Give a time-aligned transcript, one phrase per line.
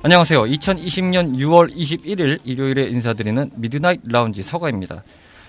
[0.00, 0.42] 안녕하세요.
[0.42, 5.02] 2020년 6월 21일 일요일에 인사드리는 미드나잇 라운지 서가입니다.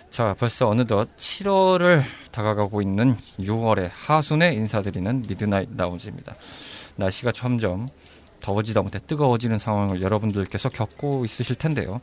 [0.09, 6.35] 자, 벌써 어느덧 7월을 다가가고 있는 6월의 하순에 인사드리는 미드나잇 라운지입니다.
[6.95, 7.87] 날씨가 점점
[8.41, 12.01] 더워지다 못해 뜨거워지는 상황을 여러분들께서 겪고 있으실 텐데요.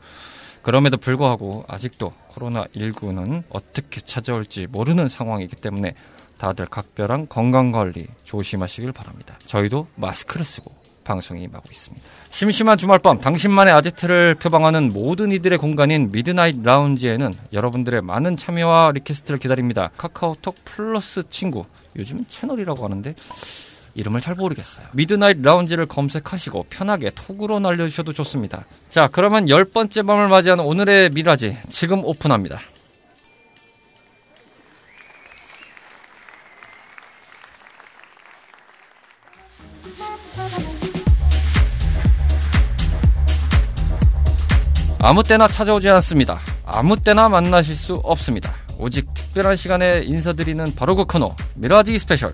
[0.61, 5.95] 그럼에도 불구하고 아직도 코로나19는 어떻게 찾아올지 모르는 상황이기 때문에
[6.37, 9.37] 다들 각별한 건강관리 조심하시길 바랍니다.
[9.39, 12.05] 저희도 마스크를 쓰고 방송에 임하고 있습니다.
[12.29, 19.89] 심심한 주말밤 당신만의 아지트를 표방하는 모든 이들의 공간인 미드나잇 라운지에는 여러분들의 많은 참여와 request를 기다립니다.
[19.97, 21.65] 카카오톡 플러스 친구
[21.97, 23.15] 요즘 채널이라고 하는데
[23.95, 24.85] 이름을 잘 모르겠어요.
[24.91, 28.65] 미드나잇 라운지를 검색하시고 편하게 톡으로 날려주셔도 좋습니다.
[28.89, 32.59] 자 그러면 열 번째 밤을 맞이하는 오늘의 미라지 지금 오픈합니다.
[44.99, 46.39] 아무 때나 찾아오지 않습니다.
[46.65, 48.53] 아무 때나 만나실 수 없습니다.
[48.79, 52.33] 오직 특별한 시간에 인사드리는 바로 그 코너 미라지 스페셜.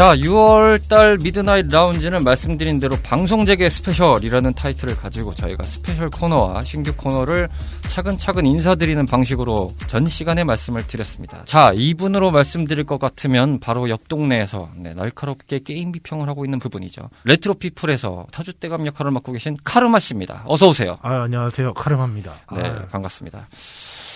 [0.00, 7.50] 자, 6월달 미드나잇 라운지는 말씀드린 대로 방송재개 special이라는 타이틀을 가지고 저희가 special 코너와 신규 코너를
[7.82, 11.44] 차근차근 인사드리는 방식으로 전 시간에 말씀을 드렸습니다.
[11.44, 17.10] 자, 이분으로 말씀드릴 것 같으면 바로 옆 동네에서 네, 날카롭게 게임 비평을 하고 있는 분이죠.
[17.24, 20.44] 레트로 피플에서 터줏대감 역할을 맡고 계신 카르마 씨입니다.
[20.46, 20.96] 어서 오세요.
[21.02, 21.74] 아, 안녕하세요.
[21.74, 22.32] 카르마입니다.
[22.54, 23.48] 네, 아, 반갑습니다.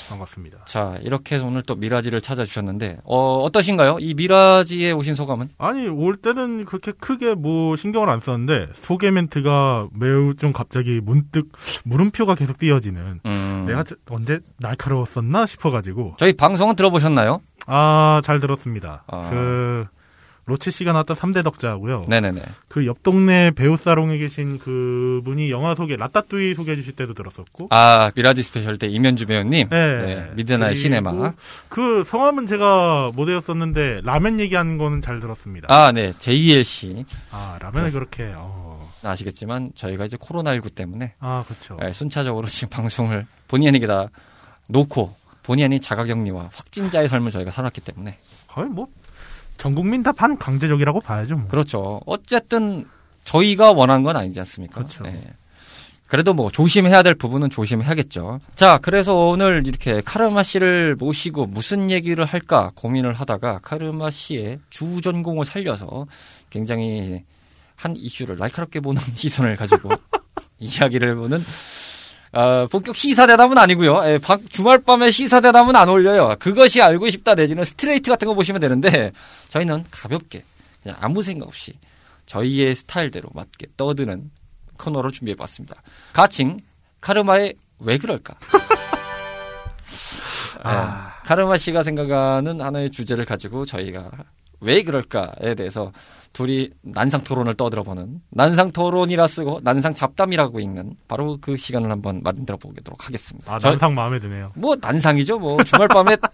[0.09, 0.65] 반갑습니다.
[0.67, 3.99] 자, 이렇게 해서 오늘 또 미라지를 찾아주셨는데 어, 어떠신가요?
[4.01, 5.51] 이 미라지에 오신 소감은?
[5.59, 11.49] 아니, 올 때는 그렇게 크게 뭐 신경을 안 썼는데 소개 멘트가 매우 좀 갑자기 문득
[11.85, 17.41] 물음표가 계속 띄어지는 음, 내가 저- 언제 날카로웠었나 싶어가지고 저희 방송은 들어보셨나요?
[17.67, 19.05] 아, 잘 들었습니다.
[19.07, 19.29] 아.
[19.31, 19.87] 그
[20.47, 22.05] 로치 씨가 나왔던 3대 덕자고요.
[22.09, 22.43] 네네네.
[22.69, 27.69] 그 옆 동네 배우 살롱에 계신 그 분이 영화 소개 라따뚜이 소개해 주실 때도 들었었고
[27.71, 29.69] 아, 미라지 스페셜 때 이면주 배우님.
[29.71, 29.97] 네.
[29.97, 31.33] 네, 미드나잇 시네마.
[31.69, 35.69] 그 성함은 제가 못 외웠었는데 라면 얘기하는 거는 잘 들었습니다.
[35.71, 36.13] 아, 네.
[36.19, 37.07] JLC.
[37.31, 38.93] 아, 라면을 그렇게, 어.
[39.03, 41.77] 아시겠지만 저희가 이제 코로나19 때문에 아, 그쵸.
[41.85, 44.09] 예, 순차적으로 지금 방송을 본의 아니게 다
[44.69, 48.19] 놓고 본의 아닌 자가격리와 확진자의 삶을 저희가 살았기 때문에
[48.49, 48.87] 거의 뭐,
[49.59, 51.49] 전 국민 다 반강제적이라고 봐야죠, 뭐.
[51.49, 52.01] 그렇죠.
[52.07, 52.87] 어쨌든
[53.25, 54.75] 저희가 원한 건 아니지 않습니까?
[54.75, 55.05] 그렇죠.
[55.05, 55.19] 네.
[56.07, 58.41] 그래도 뭐 조심해야 될 부분은 조심해야겠죠.
[58.55, 65.01] 자, 그래서 오늘 이렇게 카르마 씨를 모시고 무슨 얘기를 할까 고민을 하다가 카르마 씨의 주
[65.01, 66.07] 전공을 살려서
[66.51, 67.25] 굉장히
[67.75, 69.91] 한 이슈를 날카롭게 보는 시선을 가지고
[70.61, 71.43] 이야기를 해보는
[72.35, 74.03] 어, 본격 시사 대담은 아니고요.
[74.07, 76.35] 예, 박- 주말 밤에 시사 대담은 안 올려요.
[76.41, 79.13] 그것이 알고 싶다 내지는 스트레이트 같은 거 보시면 되는데
[79.51, 80.45] 저희는 가볍게
[80.83, 81.75] 그냥 아무 생각 없이
[82.27, 84.31] 저희의 스타일대로 맞게 떠드는
[84.79, 85.77] 코너를 준비해봤습니다.
[86.13, 86.59] 가칭
[87.01, 88.35] 카르마의 왜 그럴까?
[90.63, 91.13] 아.
[91.23, 94.11] 예, 카르마 씨가 생각하는 하나의 주제를 가지고 저희가
[94.65, 95.93] 왜 그럴까에 대해서
[96.33, 102.57] 둘이 난상 토론을 떠들어보는 난상 토론이라 쓰고 난상 잡담이라고 읽는 바로 그 시간을 한번 만들어
[102.57, 103.55] 보도록 하겠습니다.
[103.55, 104.51] 아, 저- 난상 마음에 드네요.
[104.57, 105.39] 뭐 난상이죠.
[105.39, 106.17] 뭐 주말 밤에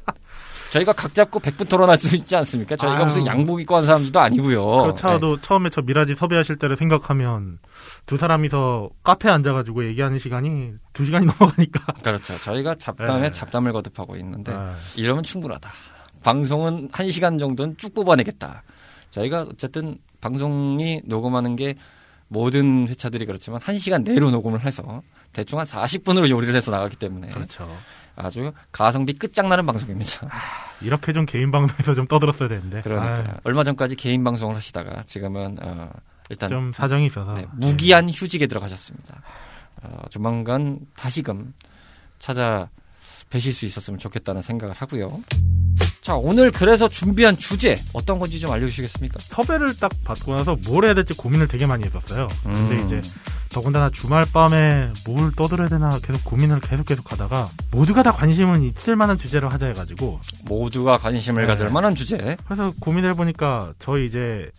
[0.71, 2.77] 저희가 각 잡고 100분 토론할 수 있지 않습니까?
[2.77, 3.05] 저희가 아유.
[3.05, 4.65] 무슨 양복 입고 한 사람들도 아니고요.
[4.83, 7.59] 그렇더라도 처음에 저 미라지 섭외하실 때를 생각하면
[8.07, 11.87] 두 사람이서 카페에 앉아가지고 얘기하는 시간이 두 시간이 넘어가니까.
[11.93, 12.39] 네, 그렇죠.
[12.41, 13.33] 저희가 잡담에 네.
[13.33, 15.71] 잡담을 거듭하고 있는데 아, 이러면 충분하다.
[16.23, 18.63] 방송은 1시간 정도는 쭉 뽑아내겠다.
[19.11, 21.75] 저희가 어쨌든 방송이 녹음하는 게
[22.29, 25.03] 모든 회차들이 그렇지만 1시간 내로 녹음을 해서
[25.33, 27.69] 대충 한 40분으로 요리를 해서 나가기 때문에 그렇죠.
[28.17, 30.29] 아주 가성비 끝장나는 방송입니다.
[30.81, 32.81] 이렇게 좀 개인 방송에서 좀 떠들었어야 되는데.
[32.83, 35.91] 그러니까 얼마 전까지 개인 방송을 하시다가 지금은 어, 아,
[36.29, 37.35] 일단 좀 사정이 있어서.
[37.35, 39.23] 네, 무기한 휴직에 들어가셨습니다.
[39.83, 41.55] 어, 조만간 다시금
[42.19, 42.69] 찾아
[43.31, 45.21] 뵈실 수 있었으면 좋겠다는 생각을 하고요.
[46.11, 49.19] 자, 오늘 그래서 준비한 주제 어떤 건지 좀 알려주시겠습니까?
[49.21, 52.27] 섭외를 딱 받고 나서 뭘 해야 될지 고민을 되게 많이 했었어요.
[52.43, 52.85] 근데 음.
[52.85, 53.01] 이제
[53.49, 58.97] 더군다나 주말 밤에 뭘 떠들어야 되나 계속 고민을 계속 계속 하다가 모두가 다 관심은 있을
[58.97, 61.47] 만한 주제로 하자 해가지고 모두가 관심을 네.
[61.47, 62.17] 가질 만한 주제.
[62.45, 64.51] 그래서 고민을 해보니까 저희 이제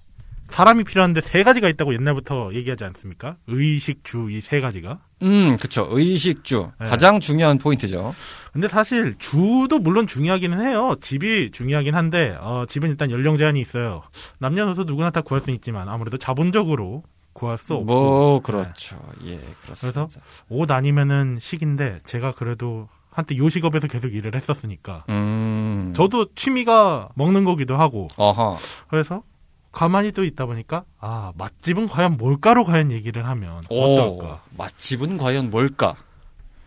[0.52, 3.36] 사람이 필요한데 세 가지가 있다고 옛날부터 얘기하지 않습니까?
[3.48, 5.00] 의식, 주 이 세 가지가.
[5.24, 5.88] 음, 그쵸.
[5.92, 6.72] 의식주.
[6.80, 6.88] 네.
[6.88, 8.14] 가장 중요한 포인트죠.
[8.52, 10.96] 근데 사실 주도 물론 중요하기는 해요.
[11.00, 14.02] 집이 중요하긴 한데 어, 집은 일단 연령 제한이 있어요.
[14.40, 17.04] 남녀노소 누구나 다 구할 수는 있지만 아무래도 자본적으로
[17.34, 18.98] 구할 수 없고 뭐, 그렇죠.
[19.26, 20.08] 예, 그렇습니다.
[20.08, 20.20] 그래서
[20.50, 25.94] 옷 아니면은 식인데 제가 그래도 한때 요식업에서 계속 일을 했었으니까 음.
[25.96, 28.58] 저도 취미가 먹는 거기도 하고 어허.
[28.90, 29.24] 그래서
[29.72, 35.50] 가만히 또 있다 보니까 아 맛집은 과연 뭘까로 과연 얘기를 하면 오, 어떨까 맛집은 과연
[35.50, 35.96] 뭘까?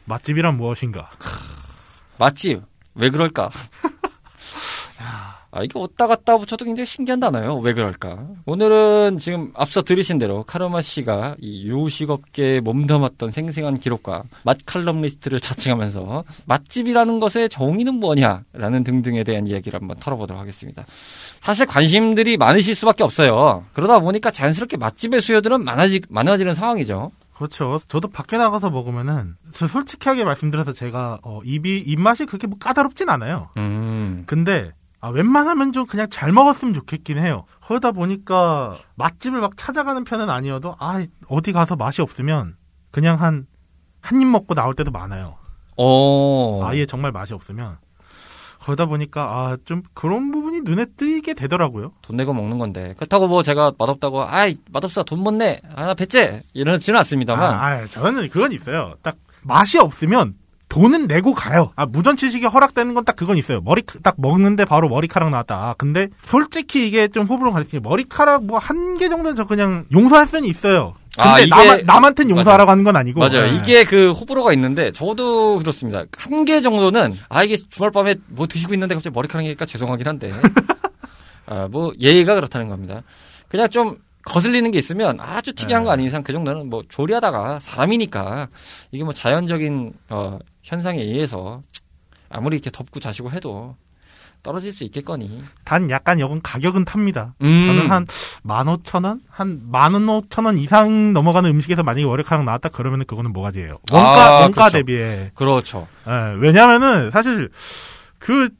[0.06, 1.10] 맛집이란 무엇인가
[2.18, 2.62] 맛집.
[2.96, 3.50] 왜 그럴까?
[5.56, 7.58] 아, 이게 왔다 갔다 붙여도 굉장히 신기한 단어예요.
[7.58, 8.26] 왜 그럴까?
[8.44, 16.24] 오늘은 지금 앞서 들으신 대로 카르마 씨가 이 요식업계에 몸담았던 생생한 기록과 맛 칼럼리스트를 자칭하면서
[16.46, 20.84] 맛집이라는 것의 정의는 뭐냐라는 등등에 대한 이야기를 한번 털어보도록 하겠습니다.
[21.40, 23.64] 사실 관심들이 많으실 수밖에 없어요.
[23.74, 27.12] 그러다 보니까 자연스럽게 맛집의 수요들은 많아지, 많아지는 상황이죠.
[27.34, 27.80] 그렇죠.
[27.88, 33.50] 저도 밖에 나가서 먹으면은 저 솔직하게 말씀드려서 제가 어, 입이 입맛이 그렇게 뭐 까다롭진 않아요.
[33.56, 34.70] 음, 근데
[35.00, 37.44] 아, 웬만하면 좀 그냥 잘 먹었으면 좋겠긴 해요.
[37.66, 42.56] 그러다 보니까 맛집을 막 찾아가는 편은 아니어도 아 어디 가서 맛이 없으면
[42.90, 43.46] 그냥 한
[44.00, 45.36] 한 입 먹고 나올 때도 많아요.
[45.78, 47.78] 어, 아예 정말 맛이 없으면
[48.64, 51.92] 그러다 보니까 아 좀 그런 부분이 눈에 띄게 되더라고요.
[52.02, 56.98] 돈 내고 먹는 건데 그렇다고 뭐 제가 맛없다고 아이 맛없어 돈 못내 하나 배째 이러지는
[56.98, 58.94] 않습니다만 아, 아, 저는 그건 있어요.
[59.02, 60.34] 딱 맛이 없으면
[60.68, 61.70] 돈은 내고 가요.
[61.76, 63.60] 아, 무전 치식이 허락되는 건 딱 그건 있어요.
[63.60, 65.54] 머리, 딱 먹는데 바로 머리카락 나왔다.
[65.54, 70.26] 아, 근데 솔직히 이게 좀 호불호 가르치니 머리카락 뭐 한 개 정도는 저 그냥 용서할
[70.26, 70.94] 수는 있어요.
[71.16, 73.20] 근데 아, 이게- 나만, 남한테는 용서하라고 하는 건 아니고.
[73.20, 73.50] 맞아요.
[73.50, 73.56] 네.
[73.56, 76.04] 이게 그 호불호가 있는데 저도 그렇습니다.
[76.18, 80.32] 한 개 정도는 아 이게 주말밤에 뭐 드시고 있는데 갑자기 머리카락이니까 죄송하긴 한데
[81.46, 83.02] 아 뭐 예의가 그렇다는 겁니다.
[83.48, 85.86] 그냥 좀 거슬리는 게 있으면 아주 특이한 네.
[85.86, 88.48] 거 아닌 이상 그 정도는 뭐 조리하다가 사람이니까
[88.90, 91.60] 이게 뭐 자연적인 어, 현상에 의해서
[92.30, 93.76] 아무리 이렇게 덥고 자시고 해도
[94.44, 95.42] 떨어질 수 있겠거니.
[95.64, 97.34] 단 약간 여건 가격은 탑니다.
[97.42, 97.62] 음.
[97.64, 98.06] 저는 한
[98.44, 99.20] 만 오천 원?
[99.28, 103.78] 한 만 오천 원 이상 넘어가는 음식에서 만약에 머리카락 나왔다 그러면은 그거는 뭐가지예요.
[103.90, 104.76] 원가, 아, 원가 그렇죠.
[104.76, 105.30] 대비에.
[105.34, 105.88] 그렇죠.
[106.06, 107.48] 예, 왜냐면은 사실
[108.20, 108.50] 그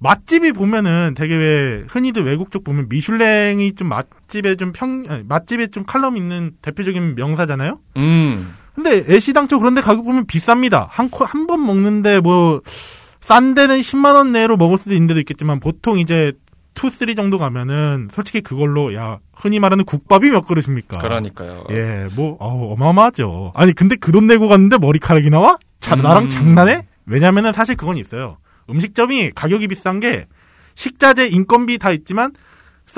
[0.00, 5.66] 맛집이 보면은 되게 왜 흔히들 외국 쪽 보면 미슐랭이 좀 맛집에 좀 평, 아니, 맛집에
[5.68, 7.80] 좀 칼럼 있는 대표적인 명사잖아요?
[7.96, 8.54] 음.
[8.74, 10.86] 근데 애시당초 그런데 가격 보면 비쌉니다.
[10.88, 12.62] 한, 코- 한번 먹는데 뭐,
[13.28, 16.32] 싼 데는 10만 원 내로 먹을 수도 있는 데도 있겠지만 보통 이제
[16.82, 20.96] 2, 3 정도 가면은 솔직히 그걸로 야, 흔히 말하는 국밥이 몇 그릇입니까?
[20.96, 21.64] 그러니까요.
[21.68, 23.52] 예, 뭐, 어우, 어마어마하죠.
[23.54, 25.58] 아니, 근데 그 돈 내고 갔는데 머리카락이 나와?
[25.78, 26.00] 자, 음.
[26.00, 26.86] 나랑 장난해?
[27.04, 28.38] 왜냐면은 사실 그건 있어요.
[28.70, 30.26] 음식점이 가격이 비싼 게
[30.74, 32.32] 식자재, 인건비 다 있지만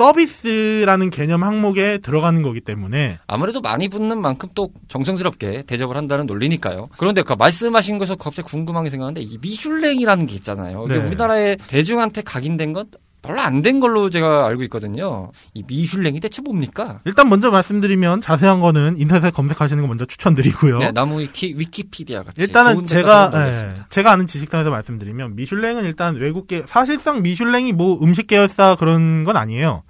[0.01, 6.89] 서비스라는 개념 항목에 들어가는 거기 때문에 아무래도 많이 붙는 만큼 또 정성스럽게 대접을 한다는 논리니까요.
[6.97, 10.85] 그런데 그 말씀하신 것에서 갑자기 궁금한 게 생각하는데 이 미슐랭이라는 게 있잖아요.
[10.85, 11.05] 이게 네.
[11.05, 12.87] 우리나라에 대중한테 각인된 건
[13.21, 15.31] 별로 안 된 걸로 제가 알고 있거든요.
[15.53, 17.01] 이 미슐랭이 대체 뭡니까?
[17.05, 20.79] 일단 먼저 말씀드리면 자세한 거는 인터넷에 검색하시는 거 먼저 추천드리고요.
[20.79, 23.85] 네, 나무 위키, 위키피디아 같이 일단은 제가 올려드리겠습니다.
[23.89, 29.37] 제가 아는 지식 선에서 말씀드리면 미슐랭은 일단 외국계 사실상 미슐랭이 뭐 음식 계열사 그런 건
[29.37, 29.83] 아니에요.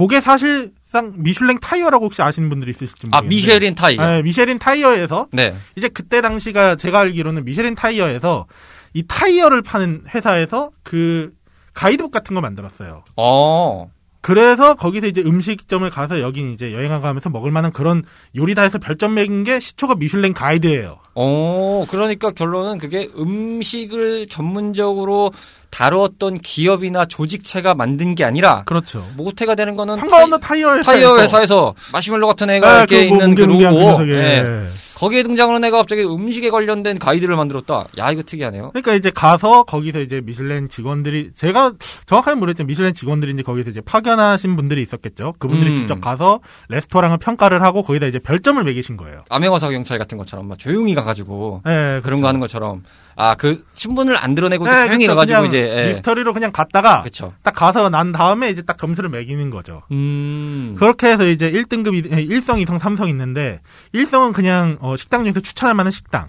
[0.00, 4.16] 그게 사실상 미슐랭 타이어라고 혹시 아시는 분들이 있으실지 아 모르겠는데 미쉐린 타이어.
[4.16, 5.54] 예, 미쉐린 타이어에서 네.
[5.76, 8.46] 이제 그때 당시가 제가 알기로는 미쉐린 타이어에서
[8.94, 11.32] 이 타이어를 파는 회사에서 그
[11.74, 13.04] 가이드북 같은 거 만들었어요.
[13.16, 13.90] 어.
[14.22, 18.02] 그래서 거기서 이제 음식점을 가서 여긴 이제 여행을 가면서 먹을 만한 그런
[18.36, 20.98] 요리다 해서 별점 매긴 게 시초가 미슐랭 가이드예요.
[21.14, 25.32] 어, 그러니까 결론은 그게 음식을 전문적으로
[25.70, 29.06] 다루었던 기업이나 조직체가 만든 게 아니라 그렇죠.
[29.16, 33.34] 모태가 되는 거는 상관없는 타이어 회사에서 타이어 회사에서 마시멜로 같은 애가 네, 이렇게 그거 있는
[33.34, 34.12] 그 로고 녀석에.
[34.12, 34.66] 예.
[35.00, 37.86] 거기에 등장하는 애가 갑자기 음식에 관련된 가이드를 만들었다.
[37.96, 38.68] 야 이거 특이하네요.
[38.72, 41.72] 그러니까 이제 가서 거기서 이제 미슐랭 직원들이 제가
[42.04, 45.32] 정확하게 모르겠지만 미슐랭 직원들이 이제 거기서 이제 파견하신 분들이 있었겠죠.
[45.38, 45.74] 그분들이 음.
[45.74, 49.24] 직접 가서 레스토랑을 평가를 하고 거기다 이제 별점을 매기신 거예요.
[49.30, 52.82] 암행어사 경찰 같은 것처럼 막 조용히 가가지고 네, 그런 거 하는 것처럼
[53.20, 55.14] 아 그 신분을 안 드러내고 네, 조용히 그쵸.
[55.14, 55.86] 가가지고 이제 예.
[55.88, 57.32] 미스터리로 그냥 갔다가 그쵸.
[57.42, 59.82] 딱 가서 난 다음에 이제 딱 점수를 매기는 거죠.
[59.92, 60.74] 음.
[60.78, 63.60] 그렇게 해서 이제 1등급, 1성, 2성, 3성 있는데
[63.94, 66.28] 1성은 그냥 어, 식당 중에서 추천할 만한 식당.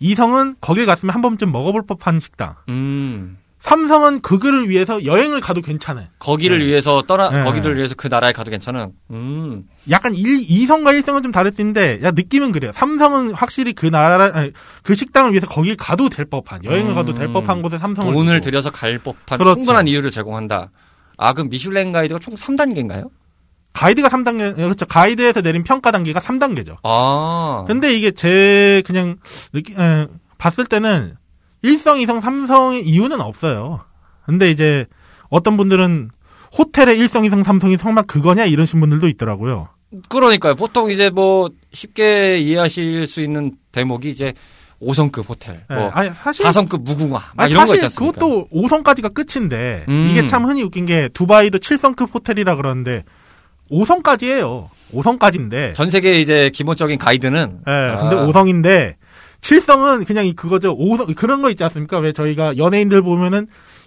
[0.00, 2.54] 2성은 거길 갔으면 한 번쯤 먹어볼 법한 식당.
[2.68, 3.38] 음.
[3.60, 6.06] 삼성은 그거를 위해서 여행을 가도 괜찮아요.
[6.20, 6.66] 거기를 네.
[6.66, 7.42] 위해서 떠나 네.
[7.42, 8.92] 거기를 위해서 그 나라에 가도 괜찮은.
[9.10, 9.64] 음.
[9.90, 12.70] 약간 1, 2성과 1성은 좀 다를 수 있는데, 야, 느낌은 그래요.
[12.74, 16.94] 삼성은 확실히 그 나라, 아니, 그 식당을 위해서 거길 가도 될 법한, 여행을 음.
[16.94, 18.12] 가도 될 법한 곳에 삼성을.
[18.12, 18.50] 돈을 두고.
[18.50, 19.54] 들여서 갈 법한 그렇죠.
[19.54, 20.70] 충분한 이유를 제공한다.
[21.16, 23.10] 아, 그럼 미슐랭 가이드가 총 3단계인가요?
[23.72, 24.86] 가이드가 3단계, 그렇죠.
[24.86, 26.76] 가이드에서 내린 평가 단계가 3단계죠.
[26.84, 27.64] 아.
[27.66, 29.16] 근데 이게 제, 그냥,
[29.52, 30.06] 느끼, 에,
[30.38, 31.16] 봤을 때는,
[31.64, 33.80] 1성, 2성, 3성의 이유는 없어요.
[34.24, 34.86] 근데 이제,
[35.28, 36.10] 어떤 분들은,
[36.56, 38.44] 호텔에 1성, 2성, 3성이 설마 그거냐?
[38.46, 39.68] 이러신 분들도 있더라고요.
[40.08, 40.54] 그러니까요.
[40.54, 44.34] 보통 이제 뭐 쉽게 이해하실 수 있는 대목이 이제
[44.82, 46.44] 5성급 호텔, 예, 뭐 아니, 사실.
[46.46, 48.18] 4성급 무궁화, 막 아니, 이런 거 사실 있지 않습니까?
[48.20, 50.08] 그것도 5성까지가 끝인데 음.
[50.10, 53.02] 이게 참 흔히 웃긴 게 두바이도 7성급 호텔이라 그러는데
[53.72, 54.68] 5성까지예요.
[54.94, 55.74] 5성까지인데.
[55.74, 58.94] 전 세계 이제 기본적인 가이드는 예, 아, 근데 5성인데
[59.40, 60.76] 7성은 그냥 이 그거죠.
[60.76, 61.98] 5성 그런 거 있지 않습니까?
[61.98, 63.46] 왜 저희가 연예인들 보면은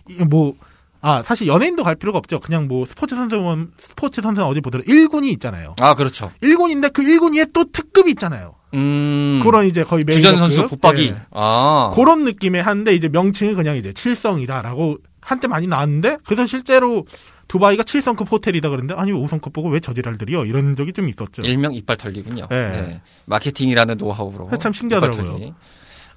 [0.09, 0.55] 이뭐
[1.03, 2.39] 아, 사실 연예인도 갈 필요가 없죠.
[2.39, 5.75] 그냥 뭐 스포츠 선수면 스포츠 선수는 어디 보더라도 1군이 있잖아요.
[5.79, 6.31] 아 그렇죠.
[6.43, 8.55] 1군인데 그 1군 위에 또 특급이 있잖아요.
[8.75, 9.41] 음.
[9.43, 10.69] 그런 이제 거의 메이저 주전 선수 급.
[10.71, 11.07] 붙박이.
[11.07, 11.15] 예.
[11.31, 11.91] 아.
[11.95, 17.05] 그런 느낌의 한데 이제 명칭은 그냥 이제 칠성이다라고 한때 많이 나왔는데 그래서 실제로
[17.51, 21.41] 두바이가 7성급 호텔이다 그랬는데 아니 5성급 보고 왜 저지랄들이요 이런 적이 좀 있었죠.
[21.41, 22.47] 일명 이빨 털기군요.
[22.49, 22.69] 네.
[22.71, 23.01] 네.
[23.25, 24.51] 마케팅이라는 노하우로.
[24.57, 25.53] 참 신기하더라고요.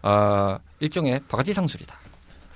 [0.03, 1.97] 아, 일종의 바가지 상술이다.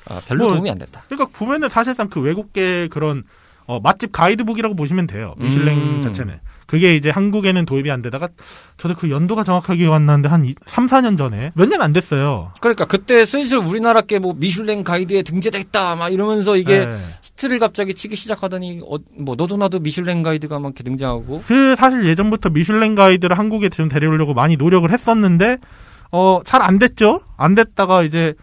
[0.06, 1.02] 아, 별로 뭐, 도움이 안 된다.
[1.08, 3.24] 그러니까 보면은 사실상 그 외국계 그런
[3.66, 5.34] 어, 맛집 가이드북이라고 보시면 돼요.
[5.38, 6.02] 미슐랭 음.
[6.02, 6.38] 자체는.
[6.66, 8.28] 그게 이제 한국에는 도입이 안 되다가
[8.76, 12.52] 저도 그 연도가 정확하게 기억 안 나는데 한 3, 4년 전에 몇 년 안 됐어요.
[12.60, 16.98] 그러니까 그때 슬슬 우리나라께 뭐 미슐랭 가이드에 등재됐다 막 이러면서 이게 네.
[17.38, 22.50] 히트를 갑자기 치기 시작하더니 어, 뭐 너도 나도 미슐랭 가이드가 막 등장하고 그 사실 예전부터
[22.50, 25.58] 미슐랭 가이드를 한국에 좀 데려오려고 많이 노력을 했었는데
[26.10, 27.20] 어 잘 안 됐죠.
[27.36, 28.34] 안 됐다가 이제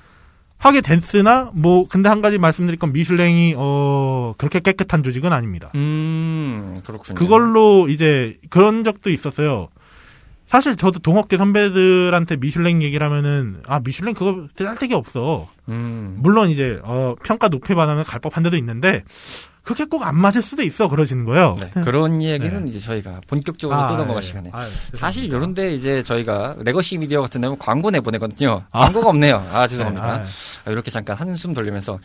[0.57, 5.71] 하게 됐으나 뭐 근데 한 가지 말씀드릴 건 미슐랭이 어 그렇게 깨끗한 조직은 아닙니다.
[5.75, 7.15] 음 그렇군요.
[7.15, 9.67] 그걸로 이제 그런 적도 있었어요.
[10.47, 15.47] 사실 저도 동업계 선배들한테 미슐랭 얘기를 하면은 아 미슐랭 그거 짤데기 없어.
[15.69, 16.17] 음.
[16.19, 19.03] 물론 이제 어 평가 높이 받으면 갈 법한 데도 있는데
[19.63, 21.55] 그렇게 꼭 안 맞을 수도 있어 그러시는 거예요.
[21.59, 24.25] 네, 그런 얘기는 이제 저희가 본격적으로 아, 뜯어먹을 예.
[24.25, 24.49] 시간에.
[24.53, 25.35] 아유, 사실 죄송합니다.
[25.63, 28.63] 이런데 이제 저희가 레거시 미디어 같은 데는 광고 내보내거든요.
[28.71, 28.79] 아.
[28.81, 29.43] 광고가 없네요.
[29.51, 30.17] 아 죄송합니다.
[30.21, 30.23] 네,
[30.65, 31.97] 아, 이렇게 잠깐 한숨 돌리면서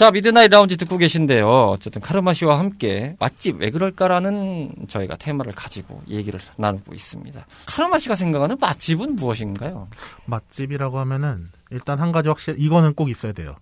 [0.00, 1.46] 자 미드나잇 라운지 듣고 계신데요.
[1.46, 7.46] 어쨌든 카르마 씨와 함께 맛집 왜 그럴까라는 저희가 테마를 가지고 얘기를 나누고 있습니다.
[7.66, 9.88] 카르마 씨가 생각하는 맛집은 무엇인가요?
[10.24, 13.56] 맛집이라고 하면은 일단 한 가지 확실 이거는 꼭 있어야 돼요.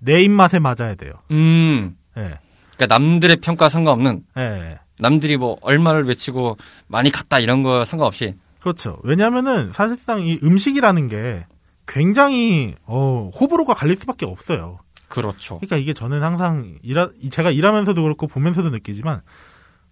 [0.00, 1.14] 내 입맛에 맞아야 돼요.
[1.30, 2.38] 음, 예.
[2.76, 4.78] 그러니까 남들의 평가 상관없는 예.
[4.98, 8.98] 남들이 뭐 얼마를 외치고 많이 갔다 이런 거 상관없이 그렇죠.
[9.02, 11.46] 왜냐면은 사실상 이 음식이라는 게
[11.86, 14.80] 굉장히 어 호불호가 갈릴 수밖에 없어요.
[15.08, 15.56] 그렇죠.
[15.58, 19.22] 그러니까 이게 저는 항상 일하, 제가 일하면서도 그렇고 보면서도 느끼지만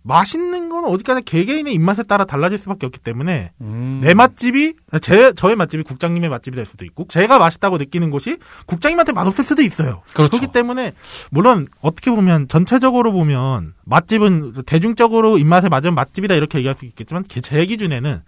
[0.02, 4.00] 맛있는 건 어디까지 개개인의 입맛에 따라 달라질 수밖에 없기 때문에 음.
[4.04, 9.10] 내 맛집이 제 저의 맛집이 국장님의 맛집이 될 수도 있고 제가 맛있다고 느끼는 곳이 국장님한테
[9.12, 10.02] 맛없을 수도 있어요.
[10.14, 10.36] 그렇죠.
[10.38, 10.92] 그렇기 때문에
[11.32, 17.40] 물론 어떻게 보면 전체적으로 보면 맛집은 대중적으로 입맛에 맞으면 맛집이다 이렇게 얘기할 수 있겠지만 게-
[17.40, 18.22] 제 기준에는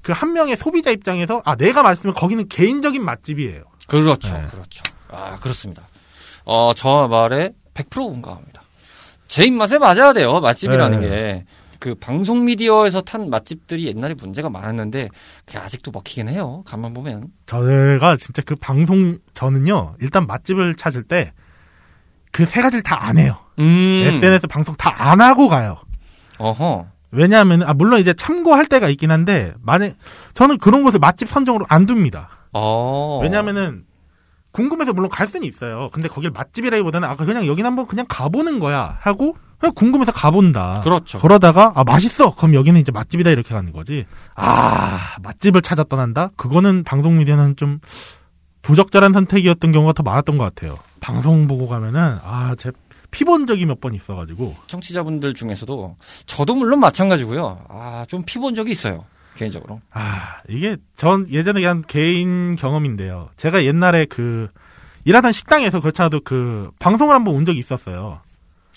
[0.00, 3.64] 그 한 명의 소비자 입장에서 아 내가 맛있으면 거기는 개인적인 맛집이에요.
[3.86, 4.34] 그렇죠.
[4.34, 4.46] 네.
[4.50, 4.82] 그렇죠.
[5.10, 5.82] 아, 그렇습니다.
[6.44, 8.62] 어, 저 말에 100% 공감합니다.
[9.28, 10.40] 제 입맛에 맞아야 돼요.
[10.40, 11.08] 맛집이라는 네.
[11.08, 11.44] 게.
[11.78, 15.08] 그 방송 미디어에서 탄 맛집들이 옛날에 문제가 많았는데
[15.44, 16.62] 그게 아직도 먹히긴 해요.
[16.66, 17.28] 가만 보면.
[17.46, 21.32] 저가 진짜 그 방송 저는요 일단 맛집을 찾을 때
[22.32, 23.36] 그 세 가지를 다 안 해요.
[23.58, 24.04] 음.
[24.06, 25.76] SNS 방송 다 안 하고 가요.
[26.38, 26.86] 어허.
[27.10, 29.92] 왜냐하면 아 물론 이제 참고할 때가 있긴 한데 만약
[30.34, 32.30] 저는 그런 곳을 맛집 선정으로 안 둡니다.
[32.52, 33.18] 어.
[33.22, 33.84] 왜냐하면은
[34.52, 35.88] 궁금해서 물론 갈 수는 있어요.
[35.92, 40.80] 근데 거길 맛집이라기보다는 아까 그냥 여긴 한번 그냥 가보는 거야 하고 그냥 궁금해서 가본다.
[40.84, 41.18] 그렇죠.
[41.20, 42.34] 그러다가 아 맛있어.
[42.34, 44.06] 그럼 여기는 이제 맛집이다 이렇게 가는 거지.
[44.34, 46.30] 아 맛집을 찾아 떠난다.
[46.36, 47.80] 그거는 방송 미디어는 좀
[48.62, 50.78] 부적절한 선택이었던 경우가 더 많았던 것 같아요.
[51.00, 52.70] 방송 보고 가면은 아제
[53.10, 57.64] 피본 적이 몇 번 있어가지고 청취자분들 중에서도 저도 물론 마찬가지고요.
[57.68, 59.04] 아, 좀 피본 적이 있어요.
[59.36, 59.80] 개인적으로.
[59.92, 63.30] 아 이게 전 예전에 한 개인 경험인데요.
[63.36, 64.48] 제가 옛날에 그
[65.04, 68.20] 일하던 식당에서 그렇지 않아도 그 방송을 한번 온 적이 있었어요.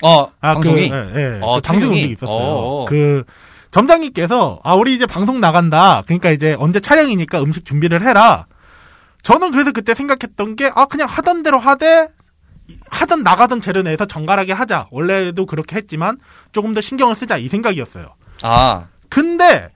[0.04, 0.90] 어, 아, 방송이.
[0.90, 1.40] 그, 예, 예.
[1.42, 2.02] 어, 그 방송이 온?
[2.02, 2.38] 적이 있었어요.
[2.38, 2.86] 어어.
[2.86, 3.24] 그
[3.72, 6.04] 점장님께서 아 우리 이제 방송 나간다.
[6.06, 8.48] 그러니까 이제 언제 촬영이니까 음식 준비를 해라.
[9.24, 12.08] 저는 그래서 그때 생각했던 게 아 그냥 하던 대로 하되
[12.90, 14.88] 하던 나가던 재료 내에서 정갈하게 하자.
[14.92, 16.18] 원래도 그렇게 했지만
[16.52, 18.16] 조금 더 신경을 쓰자 이 생각이었어요.
[18.44, 19.70] 아, 근데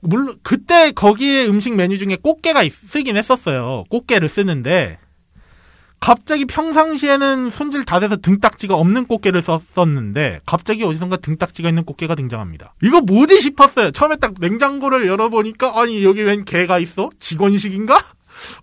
[0.00, 3.84] 물론 그때 거기에 음식 메뉴 중에 꽃게가 있- 쓰긴 했었어요.
[3.90, 4.98] 꽃게를 쓰는데
[6.00, 12.74] 갑자기 평상시에는 손질 다 돼서 등딱지가 없는 꽃게를 썼었는데 갑자기 어디선가 등딱지가 있는 꽃게가 등장합니다.
[12.84, 13.90] 이거 뭐지 싶었어요.
[13.90, 17.10] 처음에 딱 냉장고를 열어보니까 아니 여기 웬 개가 있어?
[17.18, 17.98] 직원식인가?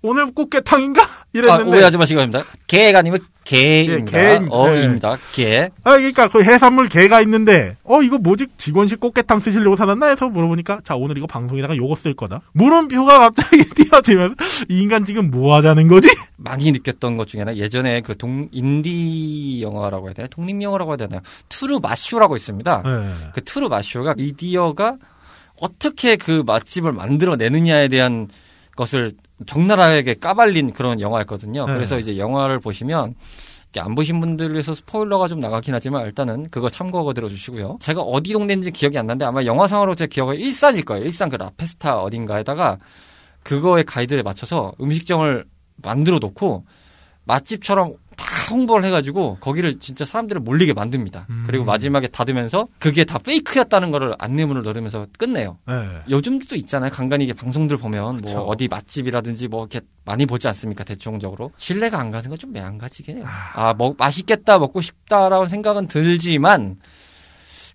[0.02, 1.04] 오늘 꽃게탕인가?
[1.04, 2.46] 아, 이랬는데 오해하지 마시기 바랍니다.
[2.68, 4.20] 개가 아니면 개입니다.
[4.20, 4.46] 예, 개.
[4.50, 5.18] 어입니다.
[5.32, 5.70] 개.
[5.84, 8.48] 아, 그러니까 그 해산물 개가 있는데, 어, 이거 뭐지?
[8.58, 12.42] 직원식 꽃게탕 쓰시려고 사놨나 해서 물어보니까, 자, 오늘 이거 방송에다가 요거 쓸 거다.
[12.54, 14.36] 물음표가 갑자기 띄어지면서,
[14.70, 16.10] 이 인간 지금 뭐 하자는 거지?
[16.38, 20.98] 많이 느꼈던 것 중에 하나 예전에 그 동 인디 영화라고 해야 되나 독립 영화라고 해야
[20.98, 21.22] 되나요?
[21.50, 22.82] 투르 마쇼라고 있습니다.
[22.84, 23.10] 네.
[23.34, 24.96] 그 투르 마쇼가 미디어가
[25.62, 28.28] 어떻게 그 맛집을 만들어내느냐에 대한
[28.76, 29.14] 것을
[29.46, 31.66] 적나라하게 까발린 그런 영화였거든요.
[31.66, 31.74] 네.
[31.74, 33.16] 그래서 이제 영화를 보시면
[33.76, 37.78] 이렇게 안 보신 분들을 위해서 스포일러가 좀 나가긴 하지만 일단은 그거 참고하고 들어주시고요.
[37.82, 41.04] 제가 어디 동네인지 기억이 안 나는데 아마 영화상으로 제 기억에 일산일 거예요.
[41.04, 42.78] 일산 그 라페스타 어딘가에다가
[43.44, 45.46] 그거의 가이드에 맞춰서 음식점을
[45.84, 46.66] 만들어 놓고
[47.26, 47.98] 맛집처럼 다
[48.52, 51.26] 홍보를 해가지고 거기를 진짜 사람들을 몰리게 만듭니다.
[51.30, 51.44] 음.
[51.46, 55.58] 그리고 마지막에 닫으면서 그게 다 페이크였다는 거를 안내문을 넣으면서 끝내요.
[55.68, 55.74] 네.
[56.10, 56.92] 요즘도 또 있잖아요.
[56.92, 58.38] 간간히 이게 방송들 보면 그쵸.
[58.38, 60.84] 뭐 어디 맛집이라든지 뭐 이렇게 많이 보지 않습니까?
[60.84, 63.26] 대충적으로 신뢰가 안 가는 건 좀 매한가지긴 해요.
[63.54, 66.76] 아, 먹 맛있겠다 먹고 싶다라는 생각은 들지만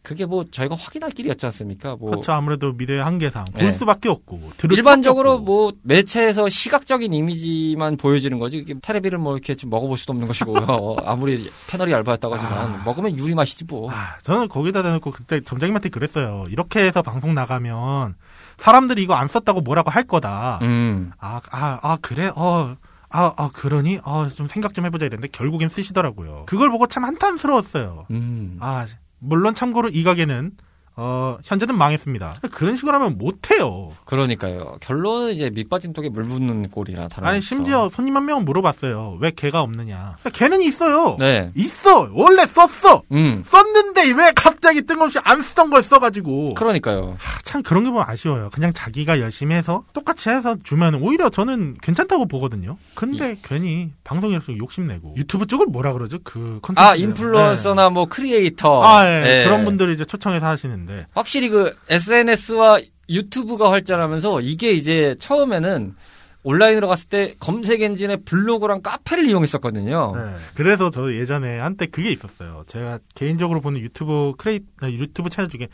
[0.02, 1.96] 그게 뭐 저희가 확인할 길이었지 않습니까?
[1.96, 2.32] 뭐 그렇죠.
[2.32, 3.44] 아무래도 미래의 한계상.
[3.52, 3.72] 볼 네.
[3.72, 4.40] 수밖에 없고.
[4.56, 5.44] 들을 일반적으로 없고.
[5.44, 10.96] 뭐 매체에서 시각적인 이미지만 보여지는 거지 이게 테레비를 뭐 이렇게 좀 먹어볼 수도 없는 것이고요.
[11.04, 12.82] 아무리 패널이 얇았다고 하지만 아.
[12.84, 13.90] 먹으면 유리 맛이지 뭐.
[13.92, 16.46] 아, 저는 거기다 대놓고 그때 점장님한테 그랬어요.
[16.48, 18.14] 이렇게 해서 방송 나가면
[18.56, 20.60] 사람들이 이거 안 썼다고 뭐라고 할 거다.
[20.62, 21.12] 음.
[21.18, 22.30] 아, 아, 아, 그래?
[22.34, 22.72] 어,
[23.10, 23.98] 아, 아, 그러니?
[24.04, 26.44] 아, 좀 생각 좀 해보자 이랬는데 결국엔 쓰시더라고요.
[26.46, 28.06] 그걸 보고 참 한탄스러웠어요.
[28.10, 28.56] 음.
[28.60, 28.86] 아,
[29.20, 30.52] 물론 참고로 이 가게는,
[31.02, 32.34] 어, 현재는 망했습니다.
[32.50, 33.92] 그런 식으로 하면 못해요.
[34.04, 34.76] 그러니까요.
[34.80, 37.40] 결론은 이제 밑빠진 독에 물 붓는 꼴이라 다른 아니.
[37.40, 39.16] 심지어 손님 한 명은 물어봤어요.
[39.18, 40.16] 왜 걔가 없느냐.
[40.34, 41.16] 걔는 있어요.
[41.18, 41.52] 네.
[41.54, 42.10] 있어!
[42.12, 43.02] 원래 썼어!
[43.12, 43.42] 음.
[43.46, 46.52] 썼는데 왜 갑자기 뜬금없이 안 쓰던 걸 써가지고.
[46.52, 47.16] 그러니까요.
[47.18, 48.50] 하, 참 그런 게 보면 아쉬워요.
[48.52, 52.76] 그냥 자기가 열심히 해서 똑같이 해서 주면 오히려 저는 괜찮다고 보거든요.
[52.94, 56.18] 근데 괜히 방송이라서 욕심내고 유튜브 쪽을 뭐라 그러죠?
[56.24, 58.84] 그 컨텐츠 아 인플루언서나 뭐 크리에이터.
[58.84, 59.40] 아, 예.
[59.40, 59.44] 예.
[59.44, 65.94] 그런 분들이 이제 초청해서 하시는데 확실히 그 SNS와 유튜브가 활발하면서 이게 이제 처음에는
[66.42, 70.12] 온라인으로 갔을 때 검색 엔진에 블로그랑 카페를 이용했었거든요.
[70.14, 70.34] 네.
[70.54, 72.64] 그래서 저 예전에 한때 그게 있었어요.
[72.66, 75.68] 제가 개인적으로 보는 유튜브 크레이 아, 유튜브 채널 중에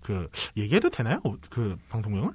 [0.00, 1.20] 그 얘기해도 되나요?
[1.24, 2.30] 어, 그 방송명을?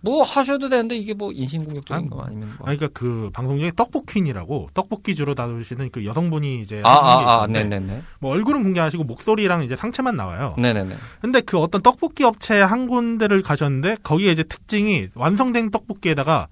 [0.00, 2.58] 뭐 하셔도 되는데 이게 뭐 인신공격적인 아, 거 아니면 뭐.
[2.60, 7.46] 아, 그러니까 그 방송 중에 떡볶이인이라고 떡볶이 주로 다루시는 그 여성분이 이제 아, 아, 아,
[7.46, 8.02] 네네네.
[8.20, 10.54] 뭐 얼굴은 공개하시고 목소리랑 이제 상체만 나와요.
[10.58, 10.94] 네네네.
[11.20, 16.48] 근데 그 어떤 떡볶이 업체 한 군데를 가셨는데 거기에 이제 특징이 완성된 떡볶이에다가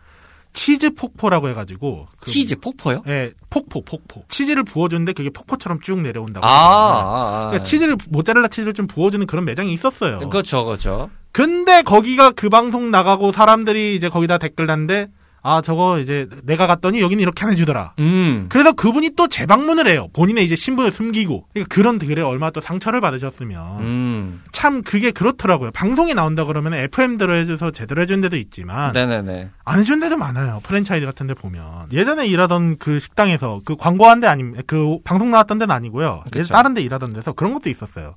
[0.52, 3.02] 치즈 폭포라고 해가지고 그 치즈 폭포요?
[3.06, 6.44] 예, 폭포 폭포 치즈를 부어주는데 그게 폭포처럼 쭉 내려온다고.
[6.44, 7.46] 아, 아, 아.
[7.50, 10.28] 그러니까 치즈를 모짜렐라 치즈를 좀 부어주는 그런 매장이 있었어요.
[10.28, 11.10] 그렇죠, 그렇죠.
[11.32, 15.08] 근데 거기가 그 방송 나가고 사람들이 이제 거기다 댓글 단데
[15.42, 17.94] 아 저거 이제 내가 갔더니 여기는 이렇게 안 해주더라.
[17.98, 18.46] 음.
[18.50, 20.08] 그래서 그분이 또 재방문을 해요.
[20.12, 24.42] 본인의 이제 신분을 숨기고 그러니까 그런 글에 얼마나 또 상처를 받으셨으면 음.
[24.52, 25.70] 참 그게 그렇더라고요.
[25.70, 29.48] 방송에 나온다 그러면 FM대로 해줘서 제대로 해준 데도 있지만 네네네.
[29.64, 30.60] 안 해준 데도 많아요.
[30.62, 31.88] 프랜차이즈 같은 데 보면.
[31.92, 36.24] 예전에 일하던 그 식당에서 그 광고한 데 아님, 그 방송 나왔던 데는 아니고요.
[36.50, 38.16] 다른 데 일하던 데서 그런 것도 있었어요.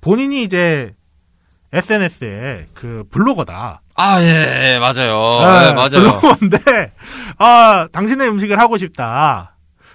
[0.00, 0.92] 본인이 이제
[1.74, 3.80] SNS에 그 블로거다.
[3.96, 5.38] 아, 예, 예, 맞아요.
[5.40, 5.88] 네, 예, 맞아요.
[5.90, 6.92] 블로거인데,
[7.38, 9.50] 아, 당신의 음식을 하고 싶다.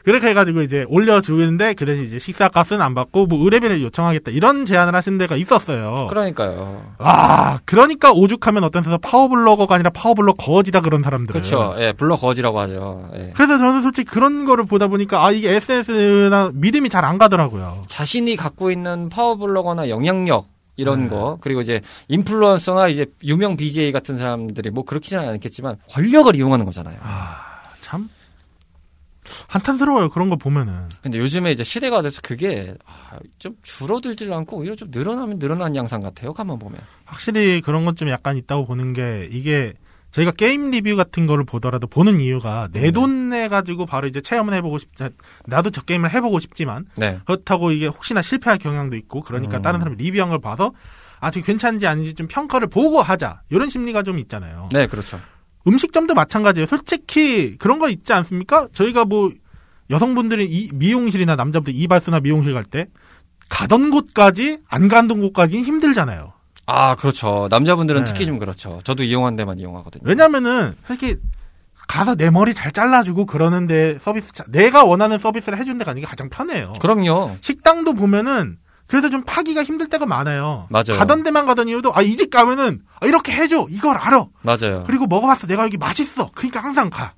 [0.05, 4.95] 그렇게 해가지고 이제 올려주는데 그 대신 이제 식사값은 안 받고 뭐 의뢰비를 요청하겠다 이런 제안을
[4.95, 6.07] 하신 데가 있었어요.
[6.09, 6.83] 그러니까요.
[6.99, 11.33] 아, 그러니까 오죽하면 어떤 데서 파워블로거가 아니라 파워블로 거지다 그런 사람들은.
[11.41, 11.75] 그렇죠.
[11.79, 13.09] 예, 블러 거지라고 하죠.
[13.15, 13.33] 예.
[13.35, 17.83] 그래서 저는 솔직히 그런 거를 보다 보니까 아 이게 SNS나 믿음이 잘 안 가더라고요.
[17.87, 20.47] 자신이 갖고 있는 파워블로거나 영향력
[20.79, 21.09] 이런 네.
[21.09, 26.97] 거 그리고 이제 인플루언서나 이제 유명 BJ 같은 사람들이 뭐 그렇지는 않겠지만 권력을 이용하는 거잖아요.
[27.01, 27.37] 아,
[27.81, 28.09] 참
[29.47, 30.89] 한탄스러워요 그런 거 보면은.
[31.01, 36.01] 근데 요즘에 이제 시대가 돼서 그게 아, 좀 줄어들질 않고 오히려 좀 늘어나면 늘어난 양상
[36.01, 36.33] 같아요.
[36.33, 36.79] 가만 보면.
[37.05, 39.73] 확실히 그런 것 좀 약간 있다고 보는 게 이게
[40.11, 42.91] 저희가 게임 리뷰 같은 거를 보더라도 보는 이유가 내 네.
[42.91, 44.89] 돈내 가지고 바로 이제 체험을 해보고 싶
[45.45, 47.19] 나도 저 게임을 해보고 싶지만 네.
[47.25, 49.61] 그렇다고 이게 혹시나 실패할 경향도 있고 그러니까 음.
[49.61, 50.71] 다른 사람이 리뷰한 걸 봐서
[51.19, 54.69] 아직 괜찮은지 아닌지 좀 평가를 보고 하자 이런 심리가 좀 있잖아요.
[54.73, 55.19] 네, 그렇죠.
[55.67, 56.65] 음식점도 마찬가지예요.
[56.65, 58.67] 솔직히 그런 거 있지 않습니까?
[58.73, 59.31] 저희가 뭐
[59.89, 62.87] 여성분들이 이 미용실이나 남자분들 이발소나 미용실 갈 때
[63.49, 66.33] 가던 곳까지 안 가던 곳까지는 힘들잖아요.
[66.69, 67.47] 아, 그렇죠.
[67.49, 68.11] 남자분들은 네.
[68.11, 68.79] 특히 좀 그렇죠.
[68.83, 70.03] 저도 이용한 데만 이용하거든요.
[70.05, 71.17] 왜냐면은 솔직히
[71.87, 76.07] 가서 내 머리 잘 잘라주고 그러는데 서비스 자- 내가 원하는 서비스를 해준 데가 아닌 게
[76.07, 76.71] 가장 편해요.
[76.79, 77.37] 그럼요.
[77.41, 80.67] 식당도 보면은 그래서 좀 파기가 힘들 때가 많아요.
[80.69, 80.97] 맞아요.
[80.97, 84.25] 가던 데만 가던 이유도 아 이 집 가면은 아, 이렇게 해줘 이걸 알아.
[84.41, 84.83] 맞아요.
[84.85, 86.31] 그리고 먹어봤어 내가 여기 맛있어.
[86.35, 87.13] 그러니까 항상 가.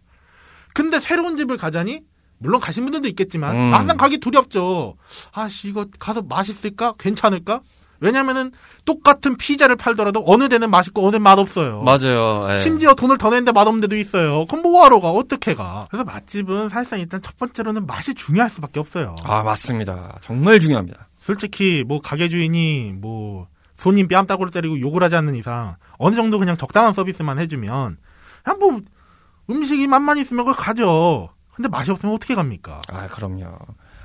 [0.74, 2.02] 근데 새로운 집을 가자니
[2.38, 3.74] 물론 가신 분들도 있겠지만 음.
[3.74, 4.96] 항상 가기 두렵죠.
[5.34, 6.94] 아씨 이거 가서 맛있을까?
[6.98, 7.62] 괜찮을까?
[8.02, 8.52] 왜냐면은
[8.84, 11.84] 똑같은 피자를 팔더라도 어느 데는 맛있고 어느 데는 맛없어요.
[11.84, 12.52] 맞아요.
[12.52, 12.58] 예.
[12.58, 14.46] 심지어 돈을 더 내는데 맛없는 데도 있어요.
[14.48, 15.12] 그럼 뭐하러 가?
[15.12, 15.88] 어떻게 가?
[15.90, 19.16] 그래서 맛집은 사실상 일단 첫 번째로는 맛이 중요할 수밖에 없어요.
[19.24, 20.18] 아, 맞습니다.
[20.22, 21.08] 정말 중요합니다.
[21.20, 26.58] 솔직히 뭐 가게 주인이 뭐 손님 뺨따구를 때리고 욕을 하지 않는 이상 어느 정도 그냥
[26.58, 27.98] 적당한 서비스만 해주면
[28.44, 28.82] 그냥 뭐
[29.50, 31.30] 음식이 맛만 있으면 그걸 가죠.
[31.54, 32.82] 근데 맛이 없으면 어떻게 갑니까?
[32.92, 33.58] 아, 그럼요.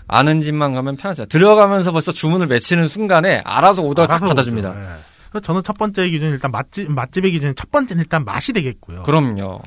[0.08, 1.26] 아는 집만 가면 편하죠.
[1.26, 4.70] 들어가면서 벌써 주문을 외치는 순간에 알아서 오더 싹 알아서 받아줍니다.
[4.70, 4.82] 예.
[5.30, 9.02] 그래서 저는 첫 번째 기준 일단 맛집 맛집의 기준 첫 번째는 일단 맛이 되겠고요.
[9.02, 9.60] 그럼요.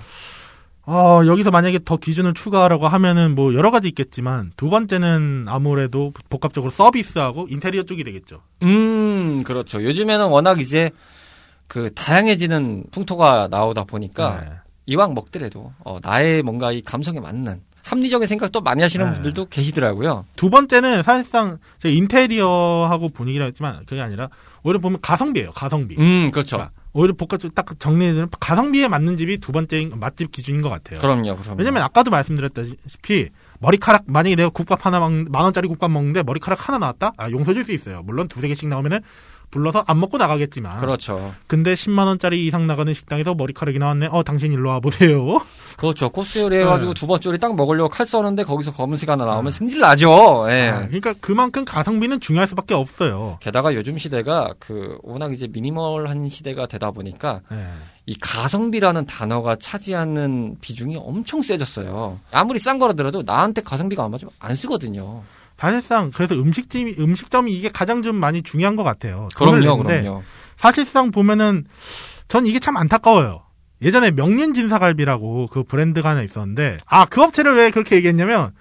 [0.92, 6.72] 어, 여기서 만약에 더 기준을 추가하라고 하면은 뭐 여러 가지 있겠지만 두 번째는 아무래도 복합적으로
[6.72, 8.42] 서비스하고 인테리어 쪽이 되겠죠.
[8.64, 9.84] 음, 그렇죠.
[9.84, 10.90] 요즘에는 워낙 이제
[11.68, 14.52] 그 다양해지는 풍토가 나오다 보니까 네.
[14.88, 19.14] 이왕 먹더라도 어, 나의 뭔가 이 감성에 맞는 합리적인 생각도 많이 하시는 네.
[19.14, 20.26] 분들도 계시더라고요.
[20.36, 24.30] 두 번째는 사실상 제가 인테리어하고 분위기라 했지만 그게 아니라
[24.64, 25.52] 오히려 보면 가성비예요.
[25.52, 25.96] 가성비.
[25.98, 26.58] 음, 그렇죠.
[26.58, 31.00] 그러니까 오히려 복합적 딱 정리해주면 가성비에 맞는 집이 두 번째 맛집 기준인 것 같아요.
[31.00, 31.56] 그럼요, 그럼요.
[31.58, 36.80] 왜냐면 아까도 말씀드렸다시피 머리카락 만약에 내가 국밥 하나 먹, 만 원짜리 국밥 먹는데 머리카락 하나
[36.80, 37.14] 나왔다?
[37.18, 38.02] 아 용서 줄 수 있어요.
[38.04, 39.02] 물론 두세 개씩 나오면은
[39.52, 40.78] 불러서 안 먹고 나가겠지만.
[40.78, 41.34] 그렇죠.
[41.48, 44.10] 근데 10만 원짜리 이상 나가는 식당에서 머리카락이 나왔네.
[44.12, 45.42] 어 당신 일로 와 보세요.
[45.78, 46.10] 그렇죠.
[46.10, 47.00] 코스 요리 해가지고 네.
[47.00, 50.48] 두 번째 요리 딱 먹으려고 칼 써는데 거기서 검은색 하나 나오면 승질 나죠.
[50.50, 50.70] 예.
[50.70, 53.38] 아, 그러니까 그만큼 가성비는 중요할 수밖에 없어요.
[53.40, 57.66] 게다가 요즘 시대가 그 워낙 이제 미니멀한 시대가 되다 보니까 네.
[58.06, 62.20] 이 가성비라는 단어가 차지하는 비중이 엄청 세졌어요.
[62.32, 65.24] 아무리 싼 거라더라도 나한테 가성비가 안 맞으면 안 쓰거든요.
[65.60, 69.28] 사실상 그래서 음식점이 음식점이 이게 가장 좀 많이 중요한 것 같아요.
[69.36, 70.24] 그럼요, 그럼요.
[70.58, 71.66] 사실상 보면은
[72.30, 73.42] 전 이게 참 안타까워요.
[73.82, 78.52] 예전에 명륜 진사갈비라고 그 브랜드가 하나 있었는데 아 그 업체를 왜 그렇게 얘기했냐면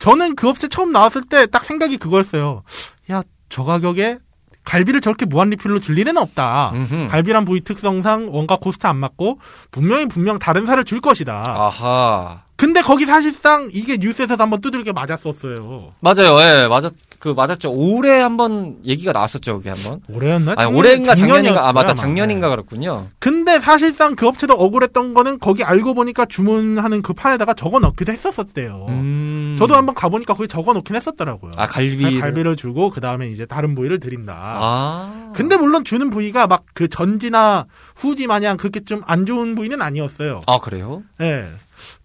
[0.00, 2.62] 저는 그 업체 처음 나왔을 때 딱 생각이 그거였어요.
[3.10, 4.18] 야 저 가격에
[4.64, 6.70] 갈비를 저렇게 무한 리필로 줄 일은 없다.
[6.74, 7.08] 음흠.
[7.10, 9.40] 갈비란 부위 특성상 원가 코스트 안 맞고
[9.72, 11.42] 분명히 분명 다른 살을 줄 것이다.
[11.46, 12.42] 아하.
[12.60, 15.94] 근데 거기 사실상 이게 뉴스에서도 한번 두들겨 맞았었어요.
[16.00, 16.38] 맞아요.
[16.40, 17.72] 예, 맞았, 그, 맞았죠.
[17.72, 20.00] 올해 한번 얘기가 나왔었죠, 그게 한번.
[20.08, 20.54] 올해였나?
[20.58, 21.94] 아니, 올해인가 작년인가, 아, 맞다.
[21.94, 22.54] 작년인가 네.
[22.54, 23.08] 그렇군요.
[23.18, 28.86] 근데 사실상 그 업체도 억울했던 거는 거기 알고 보니까 주문하는 그 판에다가 적어 넣기도 했었었대요.
[28.90, 29.56] 음.
[29.58, 31.52] 저도 한번 가 보니까 거기 적어 놓긴 했었더라고요.
[31.56, 32.20] 아, 갈비.
[32.20, 34.34] 갈비를 주고 그 다음에 이제 다른 부위를 드린다.
[34.44, 35.32] 아.
[35.34, 40.40] 근데 물론 주는 부위가 막 그 전지나 후지 마냥 그렇게 좀 안 좋은 부위는 아니었어요.
[40.46, 41.02] 아, 그래요?
[41.20, 41.46] 예.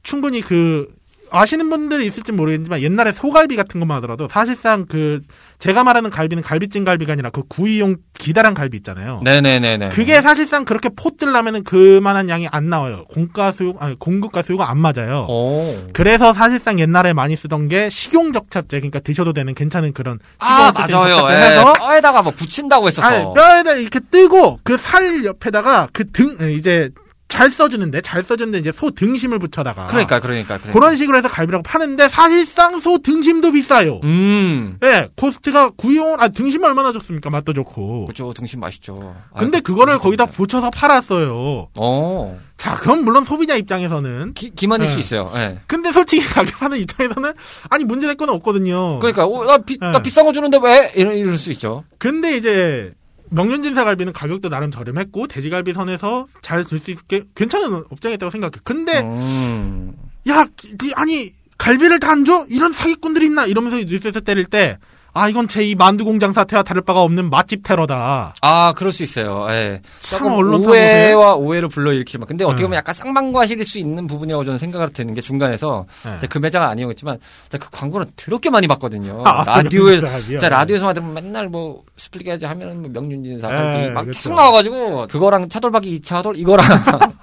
[0.04, 0.88] 충분히 그
[1.32, 5.20] 아시는 분들이 있을지 모르겠지만 옛날에 소갈비 같은 것만 하더라도 사실상 그
[5.58, 9.22] 제가 말하는 갈비는 갈비찜 갈비가 아니라 그 구이용 기다란 갈비 있잖아요.
[9.24, 9.90] 네네네네.
[9.90, 13.06] 그게 사실상 그렇게 포뜰라면은 그만한 양이 안 나와요.
[13.10, 15.26] 공가 수요 아니 공급과 수요가 안 맞아요.
[15.28, 15.88] 오.
[15.94, 21.28] 그래서 사실상 옛날에 많이 쓰던 게 식용 적합제 그러니까 드셔도 되는 괜찮은 그런 아, 맞아요.
[21.32, 21.38] 예.
[21.38, 23.08] 해서 뼈에다가 뭐 붙인다고 했었어.
[23.08, 26.90] 아니, 뼈에다 이렇게 뜨고 그 살 옆에다가 그 등 이제
[27.28, 30.72] 잘 써주는데 잘 써주는데 이제 소 등심을 붙여다가 그러니까, 그러니까, 그러니까.
[30.72, 34.00] 그런 식으로 해서 갈비라고 파는데 사실상 소 등심도 비싸요.
[34.04, 34.78] 음.
[34.84, 37.30] 예, 코스트가 구이용 아 등심 얼마나 좋습니까?
[37.32, 38.06] 맛도 좋고.
[38.06, 39.16] 그죠, 등심 맛있죠.
[39.38, 40.28] 근데 아유, 그거를 거기다.
[40.28, 41.70] 붙여서 팔았어요.
[41.80, 42.40] 어.
[42.58, 44.92] 자, 그럼 물론 소비자 입장에서는 기, 기만일 네.
[44.94, 45.32] 수 있어요.
[45.36, 45.60] 예.
[45.68, 47.34] 근데 솔직히 가격하는 입장에서는
[47.70, 49.00] 아니 문제될 건 없거든요.
[49.00, 49.92] 그러니까, 어, 나, 비, 네.
[49.92, 50.92] 나 비싼 거 주는데 왜?
[50.96, 51.84] 이럴, 이럴 수 있죠.
[51.98, 52.94] 근데 이제
[53.36, 58.54] 명륜진사갈비는 가격도 나름 저렴했고 돼지갈비 선에서 잘 줄 수 있게 괜찮은 업장이었다고 생각해.
[58.64, 59.94] 근데 음.
[60.28, 60.46] 야,
[60.82, 62.46] 니- 아니 갈비를 다 안 줘?
[62.50, 63.46] 이런 사기꾼들이 있나?
[63.46, 64.78] 이러면서 뉴스에서 때릴 때.
[65.18, 68.36] 아 이건 제 이 만두 공장 사태와 다를 바가 없는 맛집 테러다.
[68.42, 69.48] 아, 그럴 수 있어요.
[69.50, 69.82] 예.
[70.02, 72.28] 참 언론사 오해와 오해를 불러일으키면.
[72.28, 72.64] 근데 어떻게 네.
[72.66, 75.86] 보면 약간 쌍방과실일 수 있는 부분이라고 저는 생각을 드는 게 중간에서
[76.22, 76.28] 네.
[76.28, 77.18] 그 매장은 아니었지만
[77.50, 79.24] 그 광고를 더럽게 많이 봤거든요.
[79.26, 80.38] 아, 라디오에 명륜진사갈비요?
[80.40, 84.18] 제가 라디오에서만 들으면 맨날 뭐 스플리게지 하면은 뭐 명륜진 사갈비 네, 막 그렇죠.
[84.18, 87.08] 계속 나와가지고 그거랑 차돌박이 2차돌 이거랑 왜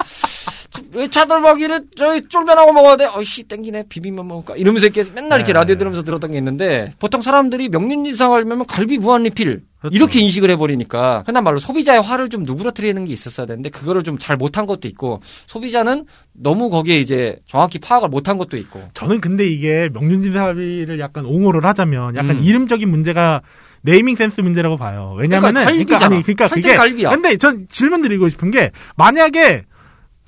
[1.10, 3.06] 차돌박이를 저기 쫄면하고 먹어야 돼?
[3.06, 5.58] 어이씨 땡기네 비빔면 먹을까 이러면서 이렇게 맨날 이렇게 네.
[5.58, 9.96] 라디오 들으면서 들었던 게 있는데 보통 사람들이 명륜진 사갈비면 갈비 무한 리필 그렇죠.
[9.96, 14.36] 이렇게 인식을 해버리니까 흔한 말로 소비자의 화를 좀 누그러뜨리는 게 있었어야 되는데 그거를 좀 잘
[14.36, 19.88] 못한 것도 있고 소비자는 너무 거기에 이제 정확히 파악을 못한 것도 있고 저는 근데 이게
[19.92, 22.44] 명륜진사갈비를 약간 옹호를 하자면 약간 음.
[22.44, 23.40] 이름적인 문제가
[23.80, 25.16] 네이밍 센스 문제라고 봐요.
[25.18, 26.14] 왜냐면은 그러니까 갈비잖아.
[26.14, 27.10] 아니 그러니까 그게 갈비야.
[27.10, 29.64] 근데 전 질문 드리고 싶은 게 만약에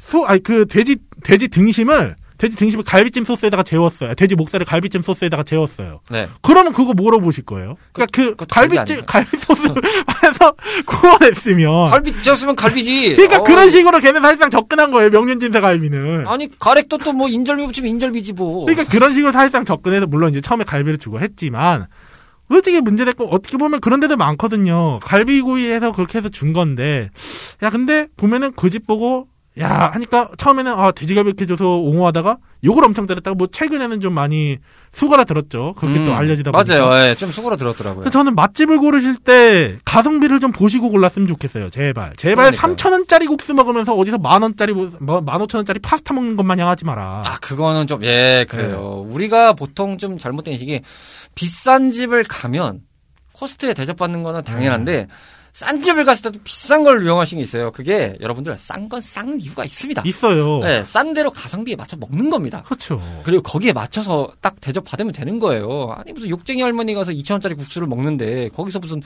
[0.05, 4.13] 소 아니 그 돼지 돼지 등심을 돼지 등심을 갈비찜 소스에다가 재웠어요.
[4.15, 6.01] 돼지 목살을 갈비찜 소스에다가 재웠어요.
[6.11, 6.29] 네.
[6.43, 7.77] 그러면 그거 뭐로 보실 거예요?
[7.93, 9.07] 그러니까 그, 그것도 갈비 갈비찜?
[9.07, 9.75] 갈비 소스를
[10.25, 13.13] 해서 구워냈으면 갈비 찌었으면 갈비지.
[13.13, 13.17] 어.
[13.17, 13.43] 그러니까 어.
[13.45, 15.11] 그런 식으로 걔는 사실상 접근한 거예요.
[15.11, 16.27] 명륜진사 갈비는.
[16.27, 18.67] 아니 가래도 또 뭐 인절미 붙이면 인절미지 뭐.
[18.67, 21.87] 그러니까 그런 식으로 사실상 접근해서 물론 이제 처음에 갈비를 주고 했지만
[22.51, 24.99] 솔직히 문제됐고 어떻게 보면 그런 데도 많거든요.
[25.03, 27.11] 갈비구이에서 그렇게 해서 준 건데
[27.63, 29.29] 야 근데 보면은 그 집 보고
[29.61, 34.59] 야 하니까 처음에는 아 돼지갈비 이렇게 줘서 옹호하다가 욕을 엄청 때렸다가 뭐 최근에는 좀 많이
[34.91, 35.75] 수그라 들었죠.
[35.77, 36.75] 그렇게 또 음, 알려지다 보니까.
[36.77, 37.09] 맞아요.
[37.09, 38.11] 예, 좀 수그러 들었더라고요.
[38.11, 41.71] 저는 맛집을 고르실 때 가성비를 좀 보시고 골랐으면 좋겠어요.
[41.71, 42.15] 제발.
[42.17, 42.75] 제발 그러니까요.
[42.75, 47.23] 3,000원짜리 국수 먹으면서 어디서 만 원짜리, 뭐, 15,000원짜리 파스타 먹는 것만 향하지 마라.
[47.25, 49.05] 아, 그거는 좀, 예, 그래요.
[49.09, 50.81] 우리가 보통 좀 잘못된 인식이
[51.37, 52.81] 비싼 집을 가면
[53.35, 55.07] 코스트에 대접받는 거는 당연한데,
[55.55, 57.71] 싼 집을 갔을 때도 비싼 걸 이용하신 게 있어요.
[57.71, 60.03] 그게 여러분들 싼 건 싼 이유가 있습니다.
[60.05, 60.59] 있어요.
[60.59, 62.65] 네, 싼 대로 가성비에 맞춰 먹는 겁니다.
[62.65, 63.01] 그렇죠.
[63.23, 65.95] 그리고 거기에 맞춰서 딱 대접 받으면 되는 거예요.
[65.97, 69.01] 아니, 무슨 욕쟁이 할머니 가서 2천 원짜리 국수를 먹는데, 거기서 무슨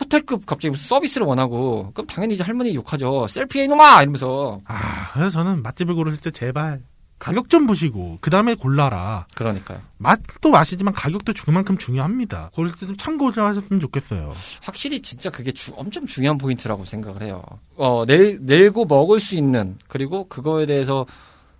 [0.00, 3.26] 호텔급 갑자기 무슨 서비스를 원하고, 그럼 당연히 이제 할머니 욕하죠.
[3.28, 4.00] 셀피해 이놈아!
[4.00, 4.58] 이러면서.
[4.64, 6.80] 아, 그래서 저는 맛집을 고르실 때 제발
[7.20, 9.26] 가격 좀 보시고 그 다음에 골라라.
[9.34, 9.80] 그러니까요.
[9.98, 12.50] 맛도 맛이지만 가격도 그만큼 중요합니다.
[12.54, 14.32] 고를 때좀 참고 좀 하셨으면 좋겠어요.
[14.64, 17.42] 확실히 진짜 그게 주- 엄청 중요한 포인트라고 생각을 해요.
[17.76, 21.04] 어, 낼, 내고 먹을 수 있는, 그리고 그거에 대해서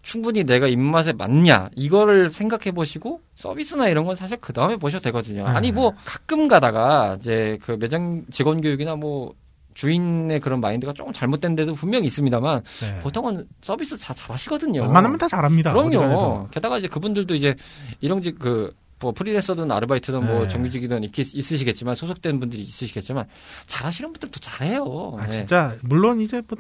[0.03, 5.44] 충분히 내가 입맛에 맞냐, 이거를 생각해 보시고, 서비스나 이런 건 사실 그 다음에 보셔도 되거든요.
[5.44, 5.51] 네.
[5.51, 9.35] 아니, 뭐, 가끔 가다가, 이제 그 매장 직원 교육이나 뭐,
[9.74, 12.98] 주인의 그런 마인드가 조금 잘못된 데도 분명히 있습니다만, 네.
[13.00, 14.83] 보통은 서비스 다 잘하시거든요.
[14.83, 15.72] 웬만하면 다 잘합니다.
[15.72, 16.48] 그럼요.
[16.50, 17.54] 게다가 이제 그분들도 이제
[18.00, 20.48] 일용직 그, 뭐 프리랜서든 아르바이트든 뭐 네.
[20.48, 23.26] 정규직이든 있, 있으시겠지만 소속된 분들이 있으시겠지만
[23.66, 25.16] 잘하시는 분들도 잘해요.
[25.18, 25.32] 아, 네.
[25.32, 26.58] 진짜 물론 이제 뭐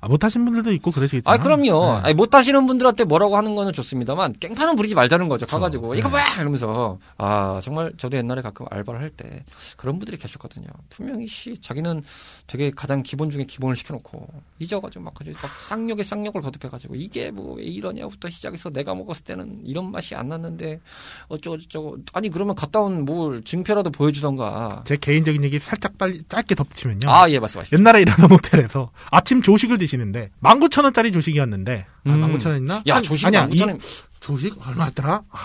[0.00, 1.34] 아, 못하신 분들도 있고 그러시겠지만.
[1.34, 1.64] 아 그럼요.
[1.64, 2.00] 네.
[2.04, 5.46] 아니, 못하시는 분들한테 뭐라고 하는 거는 좋습니다만 깽판은 부리지 말자는 거죠.
[5.46, 5.98] 가가지고 네.
[5.98, 9.44] 이거 봐 이러면서 아 정말 저도 옛날에 가끔 알바를 할 때
[9.76, 10.68] 그런 분들이 계셨거든요.
[10.88, 12.04] 분명히 씨 자기는
[12.46, 14.28] 되게 가장 기본 중에 기본을 시켜놓고
[14.60, 19.90] 잊어가지고 막, 막 쌍욕에 쌍욕을 거듭해가지고 이게 뭐 왜 이러냐부터 시작해서 내가 먹었을 때는 이런
[19.90, 20.80] 맛이 안 났는데
[21.28, 21.79] 어쩌고 저쩌고
[22.12, 24.82] 아니 그러면 갔다 온 뭘 증표라도 보여주던가.
[24.84, 27.00] 제 개인적인 얘기 살짝 빨리 짧게 덧붙이면요.
[27.06, 27.78] 아예 말씀하십시오.
[27.78, 32.20] 옛날에 일하던 호텔에서 아침 조식을 드시는데 19,000원짜리 조식이었는데 아, 음.
[32.38, 32.82] 19,000원 있나?
[32.86, 33.76] 야 한- 조식 아니야, 만 9천원.
[33.78, 33.80] 이
[34.20, 35.22] 조식 얼마였더라?
[35.30, 35.38] 아,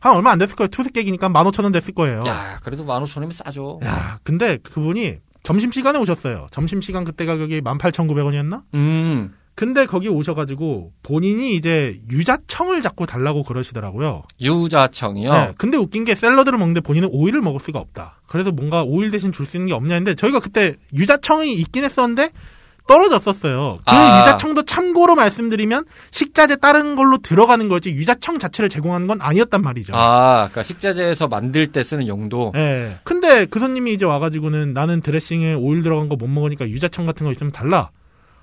[0.00, 0.68] 한 얼마 안 됐을 거예요.
[0.68, 2.22] 투숙객이니까 15,000원 됐을 거예요.
[2.26, 3.80] 야 그래도 만 오천 원이면 싸죠.
[3.84, 6.46] 야, 근데 그분이 점심시간에 오셨어요.
[6.50, 8.62] 점심시간 그때 가격이 18,900원이었나?
[8.74, 14.24] 음 근데 거기 오셔가지고 본인이 이제 유자청을 자꾸 달라고 그러시더라고요.
[14.40, 15.32] 유자청이요.
[15.32, 18.20] 네, 근데 웃긴 게 샐러드를 먹는데 본인은 오일을 먹을 수가 없다.
[18.26, 22.30] 그래서 뭔가 오일 대신 줄 수 있는 게 없냐 했는데 저희가 그때 유자청이 있긴 했었는데
[22.86, 23.78] 떨어졌었어요.
[23.86, 24.20] 그 아.
[24.20, 29.94] 유자청도 참고로 말씀드리면 식자재 다른 걸로 들어가는 거지 유자청 자체를 제공하는 건 아니었단 말이죠.
[29.96, 32.52] 아, 그러니까 식자재에서 만들 때 쓰는 용도.
[32.56, 32.96] 예.
[33.04, 37.32] 근데 그 손님이 이제 와가지고는 나는 드레싱에 오일 들어간 거 못 먹으니까 유자청 같은 거
[37.32, 37.90] 있으면 달라.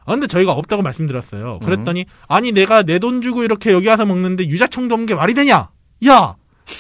[0.05, 1.59] 아, 근데 저희가 없다고 말씀드렸어요.
[1.63, 5.69] 그랬더니, 아니, 내가 내 돈 주고 이렇게 여기 와서 먹는데 유자청도 없는 게 말이 되냐?
[6.07, 6.35] 야!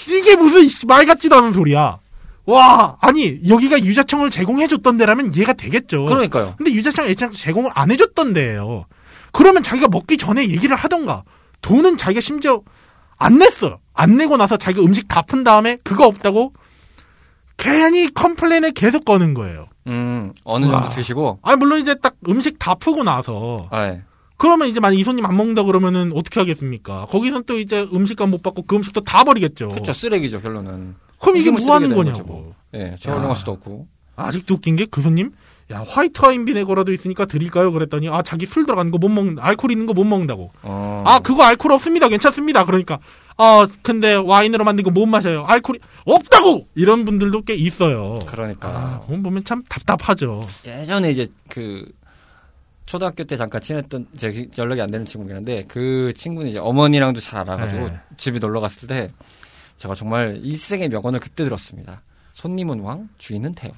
[0.09, 1.99] 이게 무슨 씨, 말 같지도 않은 소리야.
[2.45, 2.97] 와!
[2.99, 6.05] 아니, 여기가 유자청을 제공해줬던 데라면 이해가 되겠죠.
[6.05, 6.55] 그러니까요.
[6.57, 8.85] 근데 유자청 애초에 제공을 안 해줬던 데예요.
[9.31, 11.23] 그러면 자기가 먹기 전에 얘기를 하던가.
[11.61, 12.61] 돈은 자기가 심지어
[13.17, 13.79] 안 냈어요.
[13.93, 16.53] 안 내고 나서 자기가 음식 다 푼 다음에 그거 없다고
[17.57, 19.67] 괜히 컴플레인을 계속 거는 거예요.
[19.87, 20.89] 음, 어느 정도 와.
[20.89, 21.39] 드시고.
[21.41, 24.01] 아니 물론 이제 딱 음식 다 푸고 나서 아, 예.
[24.37, 27.05] 그러면 이제 만약 이 손님 안 먹는다 그러면은 어떻게 하겠습니까?
[27.09, 29.69] 거기선 또 이제 음식값 못 받고 그 음식도 다 버리겠죠.
[29.69, 30.95] 그쵸, 쓰레기죠, 결론은.
[31.19, 32.23] 그럼 이게 뭐 하는 거냐고.
[32.25, 32.55] 뭐.
[32.73, 33.87] 예, 재활용할 수도 없고.
[34.15, 35.31] 아직도 웃긴 게 그 손님
[35.71, 37.71] 야 화이트 와인 비네거라도 있으니까 드릴까요?
[37.71, 40.51] 그랬더니 아 자기 술 들어가는 거 못 먹는 알코올 있는 거 못 먹는다고.
[40.63, 41.03] 어.
[41.07, 42.07] 아 그거 알코올 없습니다.
[42.09, 42.65] 괜찮습니다.
[42.65, 42.99] 그러니까
[43.37, 45.45] 아 근데 와인으로 만든 거 못 마셔요.
[45.45, 48.19] 알코올이 없다고 이런 분들도 꽤 있어요.
[48.27, 48.69] 그러니까.
[48.69, 50.45] 아, 보면 참 답답하죠.
[50.65, 51.89] 예전에 이제 그,
[52.85, 57.39] 초등학교 때 잠깐 친했던, 제 연락이 안 되는 친구긴 한데, 그 친구는 이제 어머니랑도 잘
[57.39, 57.99] 알아가지고, 네.
[58.17, 59.09] 집에 놀러 갔을 때,
[59.77, 62.01] 제가 정말 일생의 명언을 그때 들었습니다.
[62.33, 63.77] 손님은 왕, 주인은 대왕.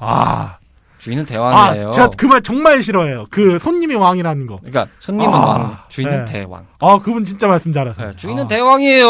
[0.00, 0.57] 아,
[0.98, 1.90] 주인은 아 대왕이에요.
[1.92, 3.26] 제가 그 말 정말 싫어해요.
[3.30, 4.56] 그 손님이 왕이라는 거.
[4.58, 6.32] 그러니까 손님은 아, 왕, 주인은 네.
[6.32, 6.66] 대왕.
[6.80, 8.10] 아 그분 진짜 말씀 잘하세요.
[8.10, 8.46] 네, 주인은 아.
[8.48, 9.08] 대왕이에요.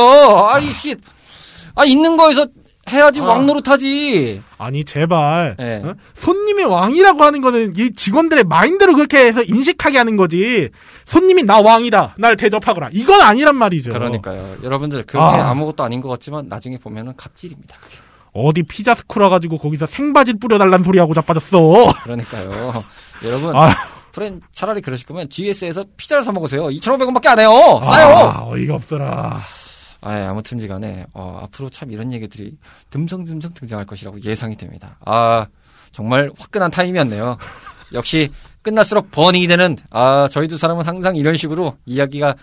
[0.51, 0.95] 아이 씨,
[1.75, 2.47] 아 있는 거에서
[2.91, 3.25] 해야지 아.
[3.25, 4.43] 왕 노릇하지.
[4.59, 5.83] 아니 제발 네.
[5.85, 5.95] 어?
[6.15, 10.71] 손님이 왕이라고 하는 거는 이 직원들의 마인드로 그렇게 해서 인식하게 하는 거지
[11.07, 14.57] 손님이 나 왕이다 날 대접하거라 이건 아니란 말이죠 그러니까요.
[14.63, 15.51] 여러분들 그게 아.
[15.51, 15.55] 아.
[15.55, 17.77] 무것도 아닌 것 같지만 나중에 보면은 갑질입니다.
[17.81, 17.99] 그게.
[18.47, 22.85] 어디 피자 스쿨 와가지고 거기서 생바질 뿌려달란 소리 하고 자빠졌어 그러니까요.
[23.25, 23.75] 여러분 아.
[24.13, 26.65] 프렌 차라리 그러실 거면 GS에서 피자를 사 먹으세요.
[26.65, 27.81] 2,500원밖에 안 해요.
[27.83, 28.09] 싸요.
[28.09, 29.41] 아, 어이가 없어라.
[30.01, 32.57] 아, 아무튼지간에 어, 앞으로 참 이런 얘기들이
[32.91, 34.97] 듬성듬성 등장할 것이라고 예상이 됩니다.
[35.05, 35.47] 아,
[35.93, 37.37] 정말 화끈한 타임이었네요.
[37.93, 38.31] 역시
[38.63, 42.35] 끝날수록 burning이 되는 아, 저희 두 사람은 항상 이런 식으로 이야기가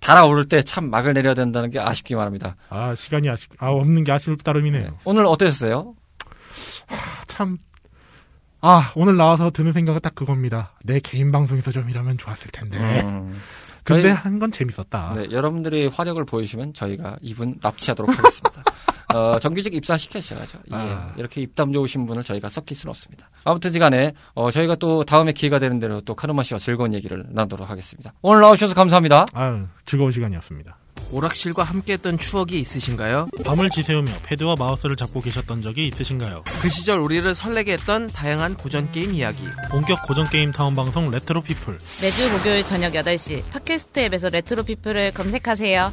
[0.00, 2.56] 달아오를 때 참 막을 내려야 된다는 게 아쉽기만 합니다.
[2.68, 4.82] 아, 시간이 아쉽, 아, 없는 게 아쉬울 따름이네요.
[4.84, 4.90] 네.
[5.04, 5.94] 오늘 어떠셨어요?
[7.26, 7.58] 참,
[8.60, 10.72] 아, 오늘 나와서 드는 생각은 딱 그겁니다.
[10.84, 12.78] 내 개인 방송에서 좀 이러면 좋았을 텐데.
[13.02, 13.40] 음,
[13.82, 15.12] 근데 한 건 재밌었다.
[15.14, 18.62] 네, 여러분들이 화력을 보여주시면 저희가 이분 납치하도록 하겠습니다.
[19.14, 20.58] 어, 정규직 입사시켜주셔야죠.
[20.72, 21.14] 예, 아.
[21.16, 23.30] 이렇게 입담 좋으신 분을 저희가 섞일 수는 없습니다.
[23.44, 27.70] 아무튼 시간에 어, 저희가 또 다음에 기회가 되는 대로 또 카르마 씨와 즐거운 얘기를 나누도록
[27.70, 28.12] 하겠습니다.
[28.22, 29.26] 오늘 나오셔서 감사합니다.
[29.32, 30.76] 아유, 즐거운 시간이었습니다.
[31.12, 33.28] 오락실과 함께했던 추억이 있으신가요?
[33.44, 36.42] 밤을 지새우며 패드와 마우스를 잡고 계셨던 적이 있으신가요?
[36.60, 39.44] 그 시절 우리를 설레게 했던 다양한 고전 게임 이야기.
[39.70, 41.78] 본격 고전 게임 타운 방송 레트로 피플.
[42.02, 45.92] 매주 목요일 저녁 8시 팟캐스트 앱에서 레트로 피플을 검색하세요.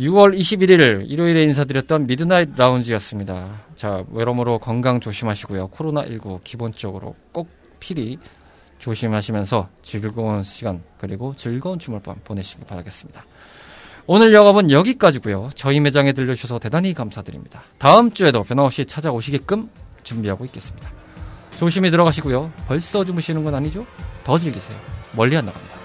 [0.00, 3.50] 6월 21일 일요일에 인사드렸던 미드나잇 라운지였습니다.
[3.76, 5.68] 자, 여러모로 건강 조심하시고요.
[5.68, 8.18] 코로나19 기본적으로 꼭 필히
[8.78, 13.26] 조심하시면서 즐거운 시간 그리고 즐거운 주말밤 보내시기 바라겠습니다.
[14.06, 15.50] 오늘 영업은 여기까지고요.
[15.54, 17.62] 저희 매장에 들려주셔서 대단히 감사드립니다.
[17.76, 19.68] 다음 주에도 변함없이 찾아오시게끔
[20.02, 20.90] 준비하고 있겠습니다.
[21.58, 22.50] 조심히 들어가시고요.
[22.66, 23.84] 벌써 주무시는 건 아니죠?
[24.24, 24.78] 더 즐기세요.
[25.12, 25.79] 멀리 안 나갑니다.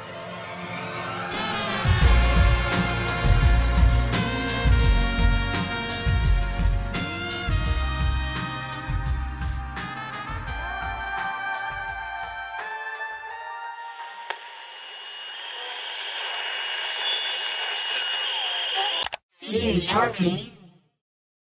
[19.86, 20.55] Sharky.